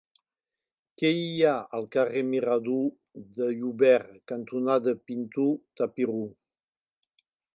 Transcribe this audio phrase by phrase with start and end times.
[1.01, 6.27] Què hi ha al carrer Mirador de Llobera cantonada Pintor Tapiró?